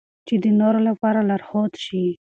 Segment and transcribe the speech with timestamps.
[0.27, 2.05] چې د نورو لپاره لارښود شي.